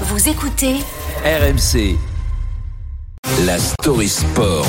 [0.00, 0.74] Vous écoutez
[1.24, 1.96] RMC.
[3.46, 4.66] La story sport.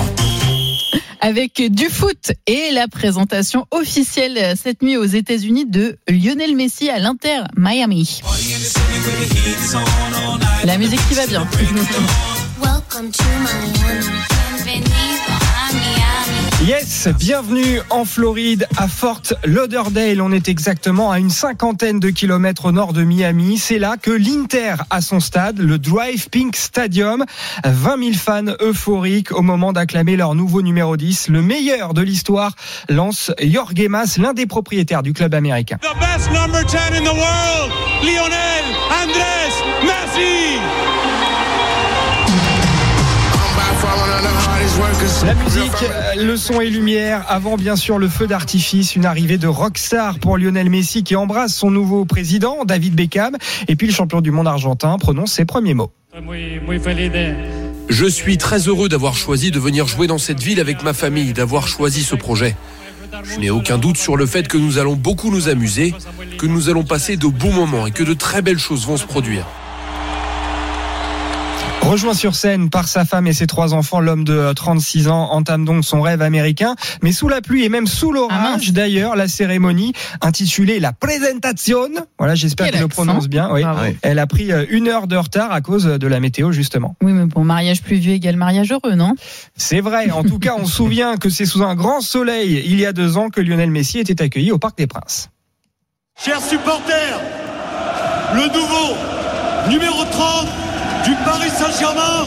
[1.19, 6.99] avec du foot et la présentation officielle cette nuit aux États-Unis de Lionel Messi à
[6.99, 8.21] l'Inter Miami.
[10.63, 11.47] La musique qui va bien.
[17.17, 20.19] Bienvenue en Floride, à Fort Lauderdale.
[20.21, 23.57] On est exactement à une cinquantaine de kilomètres au nord de Miami.
[23.57, 27.23] C'est là que l'Inter a son stade, le Drive Pink Stadium.
[27.63, 32.55] 20 000 fans euphoriques au moment d'acclamer leur nouveau numéro 10, le meilleur de l'histoire,
[32.89, 35.77] lance Jorge Mas, l'un des propriétaires du club américain.
[35.81, 37.71] The best number 10 in the world,
[38.03, 38.65] Lionel
[39.01, 39.34] Andrés
[45.25, 49.37] La musique, euh, le son et lumière, avant bien sûr le feu d'artifice, une arrivée
[49.37, 53.37] de rockstar pour Lionel Messi qui embrasse son nouveau président, David Beckham,
[53.69, 55.91] et puis le champion du monde argentin prononce ses premiers mots.
[57.87, 61.31] Je suis très heureux d'avoir choisi de venir jouer dans cette ville avec ma famille,
[61.31, 62.57] d'avoir choisi ce projet.
[63.23, 65.93] Je n'ai aucun doute sur le fait que nous allons beaucoup nous amuser,
[66.37, 69.05] que nous allons passer de bons moments et que de très belles choses vont se
[69.05, 69.45] produire.
[71.85, 75.65] Rejoint sur scène par sa femme et ses trois enfants, l'homme de 36 ans entame
[75.65, 78.41] donc son rêve américain, mais sous la pluie et même sous Ah l'orage.
[78.41, 78.71] mince.
[78.71, 83.49] D'ailleurs, la cérémonie intitulée la Presentazione, voilà, j'espère Quel qu'il le prononce bien.
[83.51, 83.61] Oui.
[84.01, 86.95] Elle a pris euh, une heure de retard à cause de la météo justement.
[87.03, 89.13] Oui, mais bon, mariage pluvieux égale mariage heureux, non?
[89.55, 90.09] C'est vrai.
[90.09, 92.93] En tout cas, on se souvient que c'est sous un grand soleil il y a
[92.93, 95.29] deux ans que Lionel Messi était accueilli au Parc des Princes.
[96.19, 97.19] Chers supporters,
[98.33, 98.95] le nouveau
[99.69, 100.47] numéro 30
[101.03, 102.25] du Paris Saint-Germain,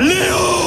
[0.00, 0.57] Léo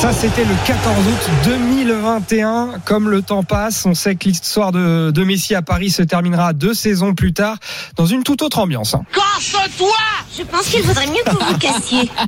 [0.00, 2.80] Ça, c'était le 14 août 2021.
[2.84, 6.52] Comme le temps passe, on sait que l'histoire de, de Messi à Paris se terminera
[6.52, 7.56] deux saisons plus tard
[7.96, 8.94] dans une toute autre ambiance.
[8.94, 9.02] hein.
[10.38, 12.10] Je pense qu'il vaudrait mieux que vous vous cassiez.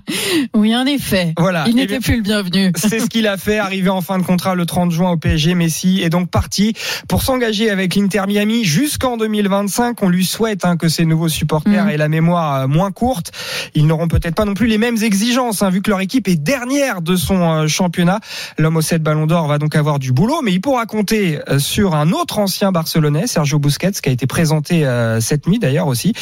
[0.54, 1.34] Oui, en effet.
[1.38, 1.64] Voilà.
[1.66, 2.72] Il Et n'était plus le bienvenu.
[2.76, 5.54] C'est ce qu'il a fait, arrivé en fin de contrat le 30 juin au PSG.
[5.54, 6.72] Messi est donc parti
[7.08, 10.02] pour s'engager avec l'Inter Miami jusqu'en 2025.
[10.02, 11.90] On lui souhaite hein, que ses nouveaux supporters Mhm.
[11.90, 13.30] aient la mémoire euh, moins courte.
[13.74, 16.36] Ils n'auront peut-être pas non plus les mêmes exigences, hein, vu que leur équipe est
[16.36, 18.20] dernière de son euh, championnat.
[18.58, 21.58] L'homme aux 7 ballons d'or va donc avoir du boulot, mais il pourra compter euh,
[21.58, 25.86] sur un autre ancien Barcelonais, Sergio Busquets, qui a été présenté euh, cette nuit d'ailleurs
[25.86, 26.12] aussi.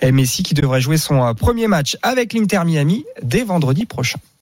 [0.00, 4.18] Et Messi qui devrait jouer son premier match avec l'Inter Miami dès vendredi prochain.